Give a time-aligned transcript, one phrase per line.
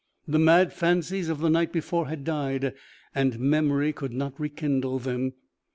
[0.27, 2.73] The mad fancies of the night before had died
[3.13, 5.33] and memory could not rekindle them.